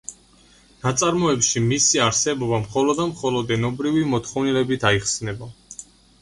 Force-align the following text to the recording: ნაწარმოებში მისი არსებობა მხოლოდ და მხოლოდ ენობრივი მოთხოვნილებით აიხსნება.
ნაწარმოებში 0.85 1.61
მისი 1.65 2.01
არსებობა 2.05 2.59
მხოლოდ 2.63 3.01
და 3.03 3.05
მხოლოდ 3.11 3.53
ენობრივი 3.57 4.03
მოთხოვნილებით 4.15 4.89
აიხსნება. 4.93 5.53